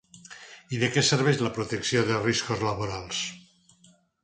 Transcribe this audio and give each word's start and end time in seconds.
I 0.77 0.79
de 0.83 0.89
què 0.95 1.03
serveix 1.09 1.43
la 1.43 1.51
protecció 1.59 2.03
de 2.09 2.19
riscos 2.25 2.65
laborals? 2.71 3.23